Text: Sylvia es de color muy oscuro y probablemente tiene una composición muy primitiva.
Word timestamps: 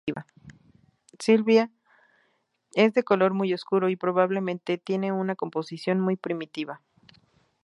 Sylvia 1.19 1.69
es 2.73 2.91
de 2.95 3.03
color 3.03 3.35
muy 3.35 3.53
oscuro 3.53 3.87
y 3.87 3.95
probablemente 3.95 4.79
tiene 4.79 5.11
una 5.11 5.35
composición 5.35 5.99
muy 5.99 6.15
primitiva. 6.15 6.81